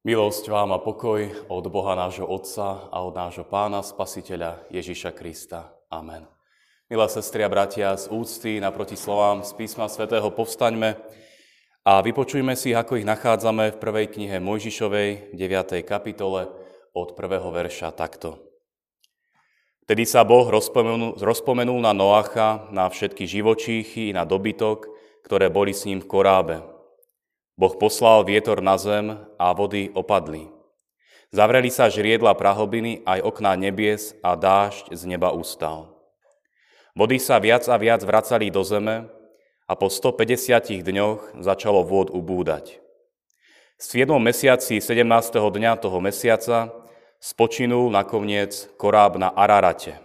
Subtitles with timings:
[0.00, 5.76] Milosť vám a pokoj od Boha nášho Otca a od nášho Pána Spasiteľa Ježiša Krista.
[5.92, 6.24] Amen.
[6.88, 10.96] Milá sestri a bratia, z úcty naproti slovám z písma svätého povstaňme
[11.84, 15.84] a vypočujme si, ako ich nachádzame v prvej knihe Mojžišovej, 9.
[15.84, 16.48] kapitole,
[16.96, 18.40] od prvého verša takto.
[19.84, 24.88] Tedy sa Boh rozpomenul, rozpomenul na Noacha, na všetky živočíchy i na dobytok,
[25.28, 26.69] ktoré boli s ním v korábe
[27.60, 30.48] Boh poslal vietor na zem a vody opadli.
[31.28, 35.92] Zavreli sa žriedla prahlbiny, aj okná nebies a dážď z neba ustal.
[36.96, 39.12] Vody sa viac a viac vracali do zeme
[39.68, 42.80] a po 150 dňoch začalo vôd ubúdať.
[43.76, 44.08] V 7.
[44.16, 45.04] mesiaci 17.
[45.36, 46.72] dňa toho mesiaca
[47.20, 50.00] spočinul nakoniec koráb na Ararate.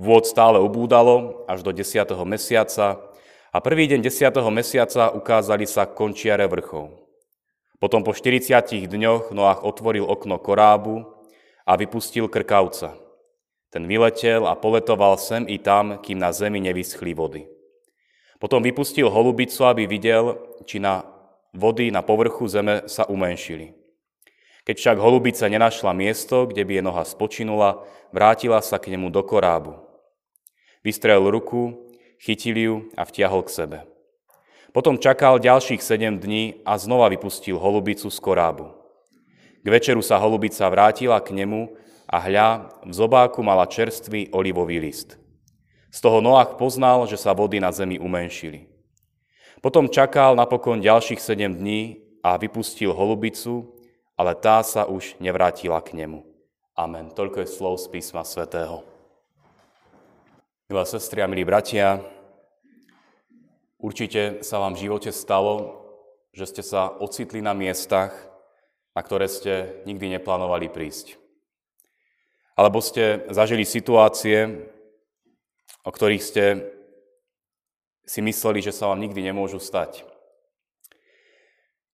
[0.00, 2.00] Vôd stále ubúdalo až do 10.
[2.24, 3.12] mesiaca
[3.56, 4.36] a prvý deň 10.
[4.52, 6.92] mesiaca ukázali sa končiare vrchov.
[7.80, 11.08] Potom po 40 dňoch Noach otvoril okno korábu
[11.64, 12.92] a vypustil krkavca.
[13.72, 17.48] Ten vyletel a poletoval sem i tam, kým na zemi nevyschli vody.
[18.36, 20.36] Potom vypustil holubicu, aby videl,
[20.68, 21.08] či na
[21.56, 23.72] vody na povrchu zeme sa umenšili.
[24.68, 27.80] Keď však holubica nenašla miesto, kde by je noha spočinula,
[28.12, 29.80] vrátila sa k nemu do korábu.
[30.84, 31.85] Vystrel ruku
[32.20, 33.78] chytil ju a vtiahol k sebe.
[34.76, 38.76] Potom čakal ďalších sedem dní a znova vypustil holubicu z korábu.
[39.64, 41.72] K večeru sa holubica vrátila k nemu
[42.06, 42.48] a hľa,
[42.86, 45.16] v zobáku mala čerstvý olivový list.
[45.90, 48.68] Z toho Noach poznal, že sa vody na zemi umenšili.
[49.64, 53.74] Potom čakal napokon ďalších sedem dní a vypustil holubicu,
[54.14, 56.20] ale tá sa už nevrátila k nemu.
[56.76, 57.08] Amen.
[57.10, 58.95] Toľko je slov z písma svätého.
[60.66, 62.02] Milé sestry a milí bratia,
[63.78, 65.78] určite sa vám v živote stalo,
[66.34, 68.10] že ste sa ocitli na miestach,
[68.90, 71.22] na ktoré ste nikdy neplánovali prísť.
[72.58, 74.66] Alebo ste zažili situácie,
[75.86, 76.44] o ktorých ste
[78.02, 80.02] si mysleli, že sa vám nikdy nemôžu stať.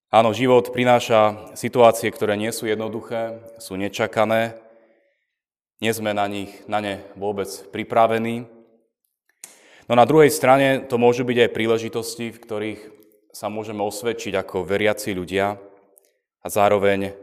[0.09, 4.57] Áno, život prináša situácie, ktoré nie sú jednoduché, sú nečakané,
[5.85, 8.49] nie sme na, nich, na ne vôbec pripravení,
[9.91, 12.81] No na druhej strane to môžu byť aj príležitosti, v ktorých
[13.35, 15.59] sa môžeme osvedčiť ako veriaci ľudia
[16.43, 17.17] a zároveň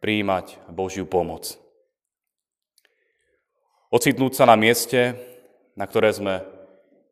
[0.00, 1.60] prijímať Božiu pomoc.
[3.92, 5.20] Ocitnúť sa na mieste,
[5.76, 6.44] na ktoré sme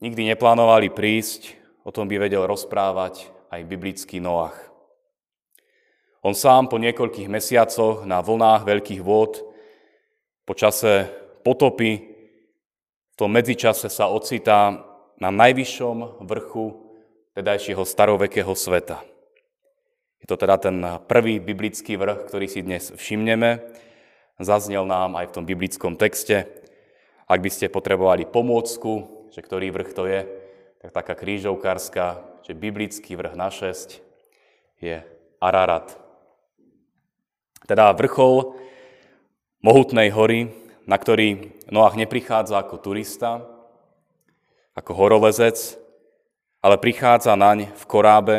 [0.01, 4.57] nikdy neplánovali prísť, o tom by vedel rozprávať aj biblický Noach.
[6.25, 9.45] On sám po niekoľkých mesiacoch na vlnách veľkých vôd,
[10.43, 11.07] po čase
[11.47, 12.16] potopy,
[13.17, 14.85] tom medzičase sa ocitá
[15.17, 16.85] na najvyššom vrchu
[17.33, 19.01] tedajšieho starovekého sveta.
[20.21, 20.77] Je to teda ten
[21.09, 23.65] prvý biblický vrch, ktorý si dnes všimneme.
[24.37, 26.45] Zaznel nám aj v tom biblickom texte.
[27.25, 30.21] Ak by ste potrebovali pomôcku, že ktorý vrch to je,
[30.85, 33.97] tak taká krížovkárska, že biblický vrch na 6
[34.85, 35.01] je
[35.41, 35.97] Ararat.
[37.65, 38.61] Teda vrchol
[39.65, 40.53] mohutnej hory,
[40.87, 43.43] na ktorý Noach neprichádza ako turista,
[44.79, 45.75] ako horolezec,
[46.63, 48.37] ale prichádza naň v korábe,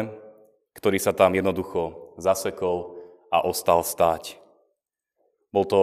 [0.74, 2.98] ktorý sa tam jednoducho zasekol
[3.28, 4.40] a ostal stáť.
[5.52, 5.82] Bol to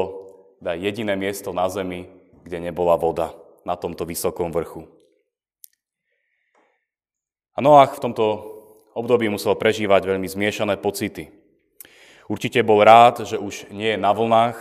[0.64, 2.08] teda jediné miesto na zemi,
[2.40, 3.36] kde nebola voda
[3.68, 4.88] na tomto vysokom vrchu.
[7.52, 8.24] A Noach v tomto
[8.96, 11.28] období musel prežívať veľmi zmiešané pocity.
[12.26, 14.56] Určite bol rád, že už nie je na vlnách,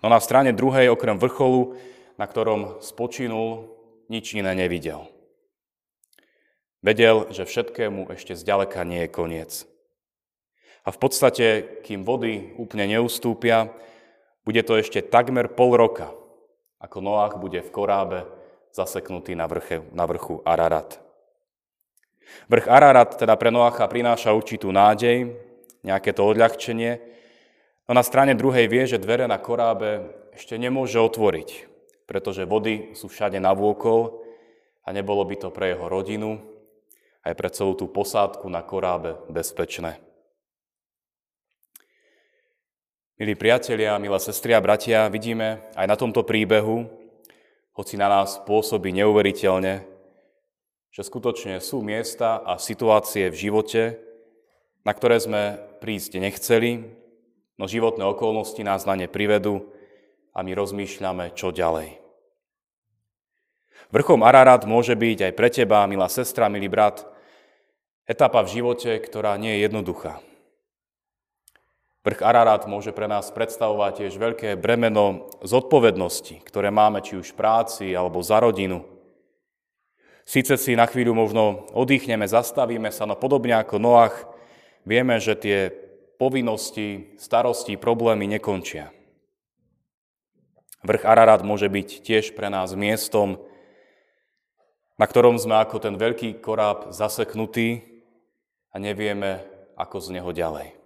[0.00, 1.76] no na strane druhej, okrem vrcholu,
[2.20, 3.72] na ktorom spočinul,
[4.12, 5.08] nič iné nevidel.
[6.80, 9.52] Vedel, že všetkému ešte zďaleka nie je koniec.
[10.84, 11.46] A v podstate,
[11.84, 13.68] kým vody úplne neustúpia,
[14.48, 16.08] bude to ešte takmer pol roka,
[16.80, 18.24] ako Noach bude v korábe
[18.72, 20.96] zaseknutý na, vrche, na vrchu Ararat.
[22.48, 25.36] Vrch Ararat teda pre Noacha prináša určitú nádej,
[25.84, 26.96] nejaké to odľahčenie,
[27.90, 31.66] no na strane druhej vie, že dvere na korábe ešte nemôže otvoriť,
[32.06, 34.22] pretože vody sú všade navôkol
[34.86, 36.38] a nebolo by to pre jeho rodinu,
[37.26, 39.98] aj pre celú tú posádku na korábe bezpečné.
[43.18, 46.86] Milí priatelia, milé sestry a bratia, vidíme aj na tomto príbehu,
[47.74, 49.82] hoci na nás pôsobí neuveriteľne,
[50.94, 53.82] že skutočne sú miesta a situácie v živote,
[54.86, 56.99] na ktoré sme prísť nechceli,
[57.60, 59.68] no životné okolnosti nás na ne privedú
[60.32, 62.00] a my rozmýšľame, čo ďalej.
[63.92, 67.04] Vrchom Ararat môže byť aj pre teba, milá sestra, milý brat,
[68.08, 70.24] etapa v živote, ktorá nie je jednoduchá.
[72.00, 77.38] Vrch Ararat môže pre nás predstavovať tiež veľké bremeno zodpovednosti, ktoré máme či už v
[77.44, 78.88] práci alebo za rodinu.
[80.24, 84.16] Sice si na chvíľu možno oddychneme, zastavíme sa, no podobne ako Noach,
[84.88, 85.58] vieme, že tie
[86.20, 88.92] povinnosti, starosti, problémy nekončia.
[90.84, 93.40] Vrch Ararat môže byť tiež pre nás miestom,
[95.00, 97.80] na ktorom sme ako ten veľký koráb zaseknutí
[98.68, 99.40] a nevieme,
[99.80, 100.76] ako z neho ďalej.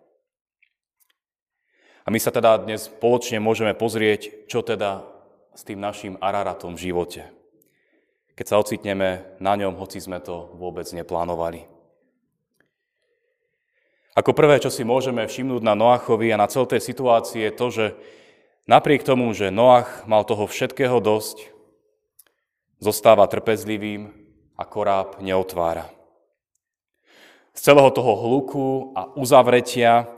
[2.06, 5.02] A my sa teda dnes spoločne môžeme pozrieť, čo teda
[5.50, 7.26] s tým našim Araratom v živote.
[8.38, 11.73] Keď sa ocitneme na ňom, hoci sme to vôbec neplánovali.
[14.14, 17.66] Ako prvé, čo si môžeme všimnúť na Noachovi a na celej tej situácii je to,
[17.70, 17.86] že
[18.70, 21.50] napriek tomu, že Noach mal toho všetkého dosť,
[22.78, 24.14] zostáva trpezlivým
[24.54, 25.90] a koráb neotvára.
[27.54, 30.14] Z celého toho hluku a uzavretia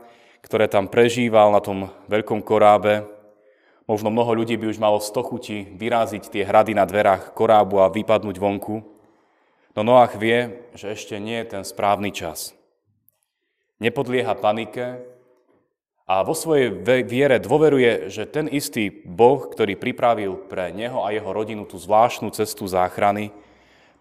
[0.47, 3.03] ktoré tam prežíval na tom veľkom korábe.
[3.83, 7.91] Možno mnoho ľudí by už malo sto chuti vyráziť tie hrady na dverách korábu a
[7.91, 8.83] vypadnúť vonku.
[9.75, 12.56] No Noach vie, že ešte nie je ten správny čas.
[13.77, 15.01] Nepodlieha panike
[16.07, 16.73] a vo svojej
[17.05, 22.33] viere dôveruje, že ten istý Boh, ktorý pripravil pre neho a jeho rodinu tú zvláštnu
[22.33, 23.29] cestu záchrany,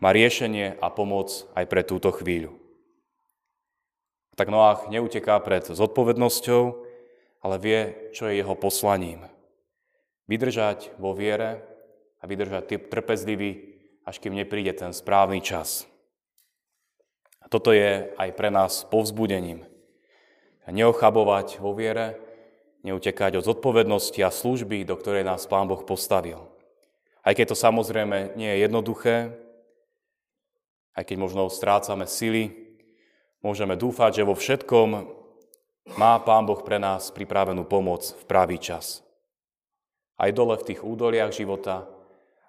[0.01, 2.67] má riešenie a pomoc aj pre túto chvíľu
[4.37, 6.63] tak Noach neuteká pred zodpovednosťou,
[7.41, 7.81] ale vie,
[8.13, 9.25] čo je jeho poslaním.
[10.29, 11.65] Vydržať vo viere
[12.21, 15.89] a vydržať trpezlivý, až kým nepríde ten správny čas.
[17.47, 19.63] A toto je aj pre nás povzbudením.
[20.67, 22.19] Neochabovať vo viere,
[22.83, 26.43] neutekať od zodpovednosti a služby, do ktorej nás Pán Boh postavil.
[27.23, 29.17] Aj keď to samozrejme nie je jednoduché,
[30.99, 32.67] aj keď možno strácame sily,
[33.47, 35.07] Môžeme dúfať, že vo všetkom
[35.95, 39.07] má Pán Boh pre nás pripravenú pomoc v pravý čas.
[40.19, 41.87] Aj dole v tých údoliach života,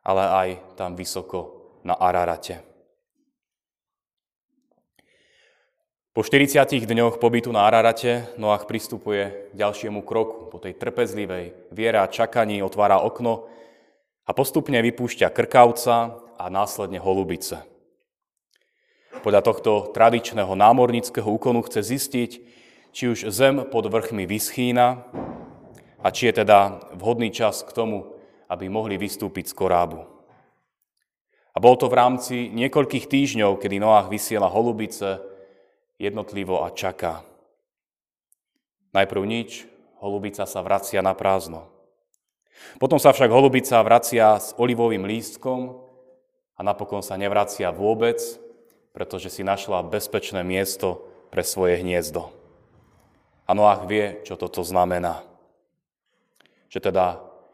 [0.02, 2.66] ale aj tam vysoko na Ararate.
[6.18, 10.50] Po 40 dňoch pobytu na Ararate Noach pristupuje k ďalšiemu kroku.
[10.50, 13.46] Po tej trpezlivej viere a čakaní otvára okno
[14.25, 17.62] a postupne vypúšťa krkavca a následne holubice.
[19.22, 22.31] Podľa tohto tradičného námornického úkonu chce zistiť,
[22.90, 25.06] či už zem pod vrchmi vyschýna
[26.02, 28.18] a či je teda vhodný čas k tomu,
[28.50, 30.02] aby mohli vystúpiť z korábu.
[31.54, 35.26] A bol to v rámci niekoľkých týždňov, kedy Noach vysiela holubice
[35.98, 37.26] jednotlivo a čaká.
[38.94, 39.66] Najprv nič,
[40.02, 41.70] holubica sa vracia na prázdno.
[42.82, 45.78] Potom sa však holubica vracia s olivovým lístkom
[46.58, 48.18] a napokon sa nevracia vôbec,
[48.94, 52.34] pretože si našla bezpečné miesto pre svoje hniezdo.
[53.46, 55.22] A Noach vie, čo toto znamená.
[56.68, 57.06] Že teda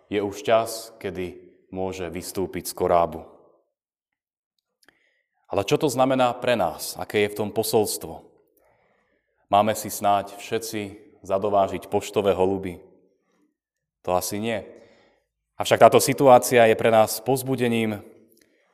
[0.07, 1.37] je už čas, kedy
[1.69, 3.27] môže vystúpiť z korábu.
[5.51, 6.97] Ale čo to znamená pre nás?
[6.97, 8.32] Aké je v tom posolstvo?
[9.53, 12.81] Máme si snáď všetci zadovážiť poštové holuby?
[14.01, 14.65] To asi nie.
[15.61, 18.01] Avšak táto situácia je pre nás pozbudením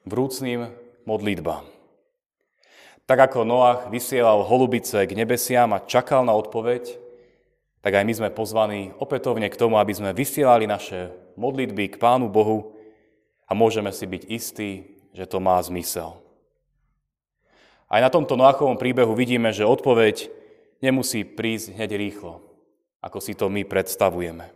[0.08, 0.72] vrúcným
[1.04, 1.68] modlitbám.
[3.04, 6.96] Tak ako Noach vysielal holubice k nebesiam a čakal na odpoveď,
[7.84, 12.32] tak aj my sme pozvaní opätovne k tomu, aby sme vysielali naše modlitby k Pánu
[12.32, 12.80] Bohu
[13.44, 16.24] a môžeme si byť istí, že to má zmysel.
[17.92, 20.40] Aj na tomto Noachovom príbehu vidíme, že odpoveď
[20.80, 22.44] nemusí prísť hneď rýchlo,
[23.00, 24.52] ako si to my predstavujeme.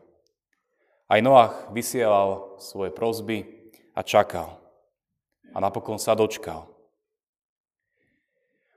[1.08, 4.58] Aj Noach vysielal svoje prozby a čakal.
[5.54, 6.66] A napokon sa dočkal.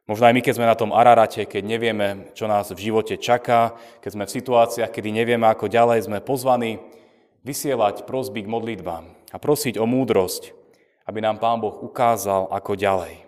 [0.07, 3.75] Možno aj my, keď sme na tom Ararate, keď nevieme, čo nás v živote čaká,
[3.99, 6.79] keď sme v situáciách, kedy nevieme, ako ďalej, sme pozvaní
[7.43, 10.55] vysielať prosby k modlitbám a prosiť o múdrosť,
[11.11, 13.27] aby nám Pán Boh ukázal, ako ďalej.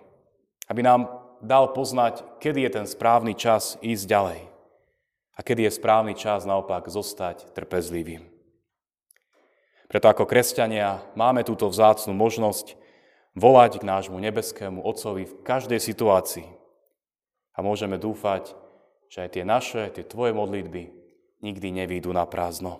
[0.70, 4.40] Aby nám dal poznať, kedy je ten správny čas ísť ďalej
[5.34, 8.26] a kedy je správny čas naopak zostať trpezlivým.
[9.88, 12.76] Preto ako kresťania máme túto vzácnu možnosť
[13.38, 16.58] volať k nášmu nebeskému Otcovi v každej situácii,
[17.58, 18.54] a môžeme dúfať,
[19.10, 20.94] že aj tie naše, tie tvoje modlitby
[21.42, 22.78] nikdy nevídu na prázdno.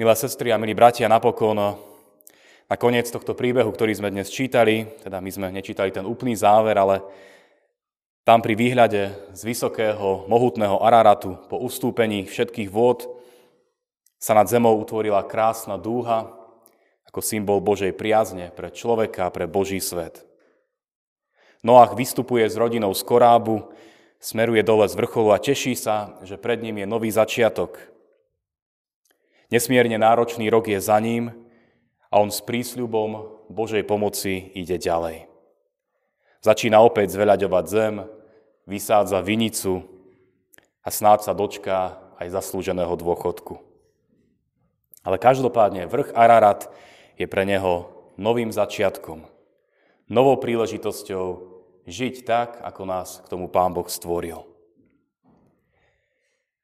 [0.00, 1.76] Milé sestry a milí bratia, napokon
[2.68, 6.76] na koniec tohto príbehu, ktorý sme dnes čítali, teda my sme nečítali ten úplný záver,
[6.80, 7.04] ale
[8.24, 13.04] tam pri výhľade z vysokého, mohutného Araratu po ustúpení všetkých vôd
[14.16, 16.32] sa nad zemou utvorila krásna dúha
[17.04, 20.24] ako symbol Božej priazne pre človeka pre Boží svet.
[21.60, 23.68] Noach vystupuje s rodinou z korábu,
[24.16, 27.76] smeruje dole z vrcholu a teší sa, že pred ním je nový začiatok.
[29.52, 31.43] Nesmierne náročný rok je za ním
[32.14, 35.26] a on s prísľubom Božej pomoci ide ďalej.
[36.46, 38.06] Začína opäť zveľaďovať zem,
[38.70, 39.82] vysádza vinicu
[40.86, 43.58] a snáď sa dočká aj zaslúženého dôchodku.
[45.02, 46.70] Ale každopádne vrch Ararat
[47.18, 49.26] je pre neho novým začiatkom,
[50.06, 51.26] novou príležitosťou
[51.82, 54.46] žiť tak, ako nás k tomu Pán Boh stvoril.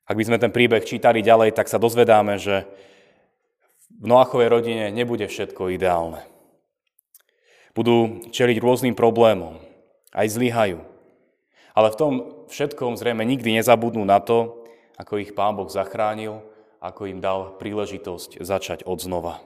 [0.07, 2.71] Ak by sme ten príbeh čítali ďalej, tak sa dozvedáme, že
[4.01, 6.25] v Noachovej rodine nebude všetko ideálne.
[7.77, 9.61] Budú čeliť rôznym problémom,
[10.17, 10.81] aj zlyhajú.
[11.77, 12.13] Ale v tom
[12.51, 14.67] všetkom zrejme nikdy nezabudnú na to,
[14.97, 16.43] ako ich Pán Boh zachránil,
[16.81, 19.45] ako im dal príležitosť začať od znova.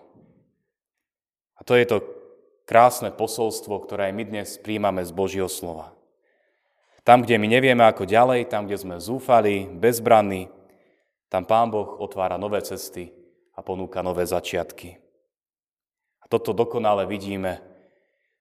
[1.58, 1.98] A to je to
[2.64, 5.92] krásne posolstvo, ktoré aj my dnes príjmame z Božieho slova.
[7.04, 10.48] Tam, kde my nevieme ako ďalej, tam, kde sme zúfali, bezbranní,
[11.28, 13.23] tam Pán Boh otvára nové cesty
[13.54, 14.98] a ponúka nové začiatky.
[16.20, 17.62] A toto dokonale vidíme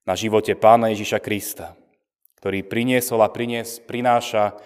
[0.04, 1.78] na živote Pána Ježiša Krista,
[2.42, 4.58] ktorý priniesol a prinies, prináša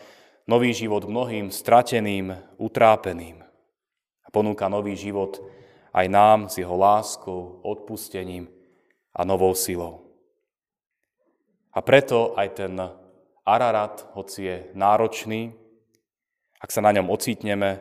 [0.48, 3.44] nový život mnohým strateným, utrápeným.
[4.24, 5.38] A ponúka nový život
[5.92, 8.48] aj nám s jeho láskou, odpustením
[9.14, 10.08] a novou silou.
[11.76, 12.74] A preto aj ten
[13.46, 15.54] Ararat, hoci je náročný,
[16.58, 17.80] ak sa na ňom ocítneme,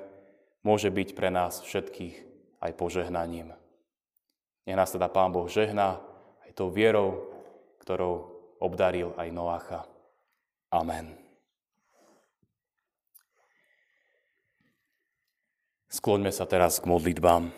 [0.61, 2.26] môže byť pre nás všetkých
[2.67, 3.55] aj požehnaním.
[4.67, 6.03] Nech nás teda Pán Boh žehná
[6.43, 7.31] aj tou vierou,
[7.87, 9.81] ktorou obdaril aj Noácha.
[10.75, 11.15] Amen.
[15.87, 17.55] Skloňme sa teraz k modlitbám.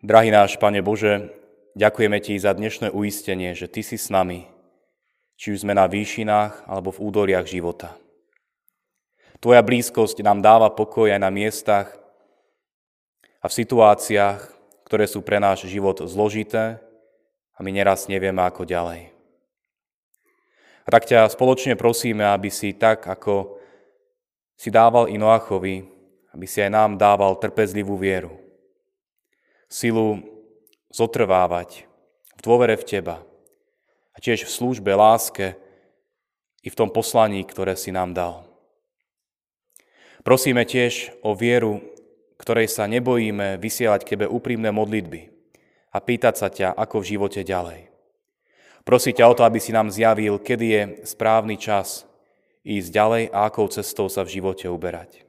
[0.00, 1.28] Drahý náš Pane Bože,
[1.76, 4.48] ďakujeme Ti za dnešné uistenie, že Ty si s nami,
[5.36, 8.00] či už sme na výšinách alebo v údoriach života.
[9.40, 11.96] Tvoja blízkosť nám dáva pokoj aj na miestach
[13.40, 14.40] a v situáciách,
[14.84, 16.76] ktoré sú pre náš život zložité
[17.56, 19.16] a my neraz nevieme ako ďalej.
[20.84, 23.56] A tak ťa spoločne prosíme, aby si tak, ako
[24.60, 25.88] si dával Inoachovi,
[26.36, 28.36] aby si aj nám dával trpezlivú vieru
[29.70, 30.18] silu
[30.90, 31.86] zotrvávať
[32.34, 33.22] v dôvere v Teba
[34.10, 35.54] a tiež v službe, láske
[36.60, 38.49] i v tom poslaní, ktoré si nám dal.
[40.20, 41.80] Prosíme tiež o vieru,
[42.36, 45.32] ktorej sa nebojíme vysielať k Tebe úprimné modlitby
[45.92, 47.88] a pýtať sa ťa, ako v živote ďalej.
[48.84, 52.08] Prosí ťa o to, aby si nám zjavil, kedy je správny čas
[52.64, 55.24] ísť ďalej a akou cestou sa v živote uberať.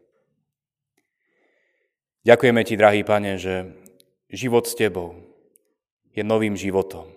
[2.27, 3.71] Ďakujeme Ti, drahý Pane, že
[4.31, 5.19] život s Tebou
[6.11, 7.07] je novým životom.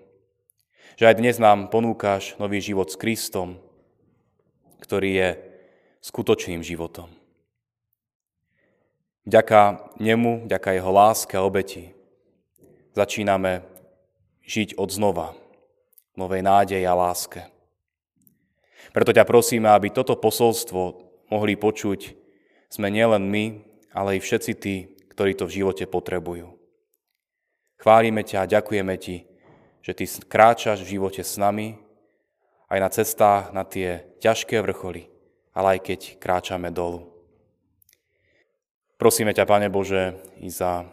[0.94, 3.58] Že aj dnes nám ponúkaš nový život s Kristom,
[4.78, 5.28] ktorý je
[6.02, 7.23] skutočným životom.
[9.24, 11.94] Vďaka nemu, vďaka jeho láske a obeti
[12.94, 13.66] začíname
[14.46, 15.34] žiť od znova,
[16.14, 17.48] novej nádeje a láske.
[18.94, 20.82] Preto ťa prosíme, aby toto posolstvo
[21.32, 22.14] mohli počuť
[22.70, 23.44] sme nielen my,
[23.96, 26.54] ale i všetci tí, ktorí to v živote potrebujú.
[27.78, 29.26] Chválime ťa a ďakujeme ti,
[29.80, 31.78] že ty kráčaš v živote s nami,
[32.66, 35.06] aj na cestách na tie ťažké vrcholy,
[35.54, 37.13] ale aj keď kráčame dolu.
[38.94, 40.86] Prosíme ťa, Pane Bože, i za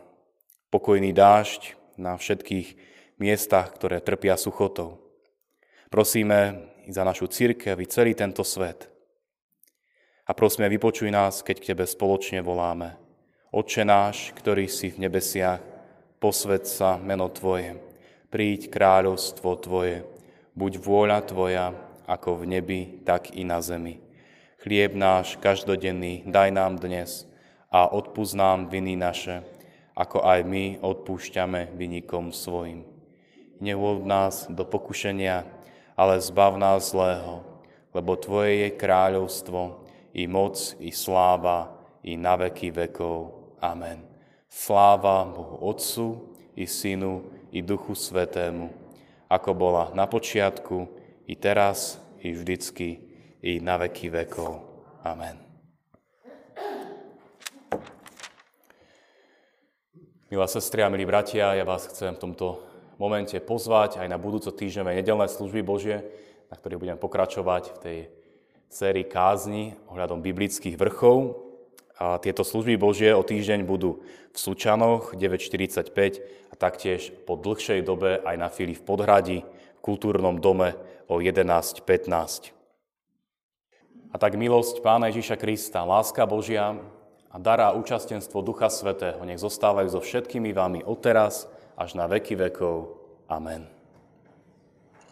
[0.74, 2.74] pokojný dážď na všetkých
[3.22, 4.98] miestach, ktoré trpia suchotou.
[5.94, 8.90] Prosíme i za našu církev, i celý tento svet.
[10.26, 12.98] A prosíme, vypočuj nás, keď k Tebe spoločne voláme.
[13.54, 15.62] Otče náš, ktorý si v nebesiach,
[16.18, 17.78] posved sa meno Tvoje,
[18.34, 20.10] príď kráľovstvo Tvoje,
[20.58, 21.66] buď vôľa Tvoja,
[22.10, 24.02] ako v nebi, tak i na zemi.
[24.66, 27.30] Chlieb náš každodenný daj nám dnes
[27.72, 29.42] a odpúsť nám viny naše,
[29.96, 32.84] ako aj my odpúšťame vynikom svojim.
[33.64, 35.48] Nevôd nás do pokušenia,
[35.96, 37.48] ale zbav nás zlého,
[37.96, 41.72] lebo Tvoje je kráľovstvo, i moc, i sláva,
[42.04, 43.32] i na veky vekov.
[43.64, 44.04] Amen.
[44.52, 47.24] Sláva Bohu Otcu i Synu
[47.56, 48.68] i Duchu Svetému,
[49.32, 50.92] ako bola na počiatku,
[51.30, 53.00] i teraz, i vždycky,
[53.40, 54.60] i na veky vekov.
[55.08, 55.51] Amen.
[60.32, 62.64] Milá a milí bratia, ja vás chcem v tomto
[62.96, 66.08] momente pozvať aj na budúco týždňové nedelné služby Božie,
[66.48, 67.98] na ktorých budem pokračovať v tej
[68.72, 71.36] sérii kázni ohľadom biblických vrchov.
[72.00, 75.92] A tieto služby Božie o týždeň budú v Sučanoch 9.45
[76.48, 80.80] a taktiež po dlhšej dobe aj na Fili v Podhradi v kultúrnom dome
[81.12, 82.56] o 11.15.
[84.08, 86.80] A tak milosť Pána Ježiša Krista, láska Božia
[87.32, 91.48] a dará účastenstvo Ducha Svetého nech zostávajú so všetkými vami odteraz
[91.80, 93.00] až na veky vekov.
[93.32, 93.81] Amen.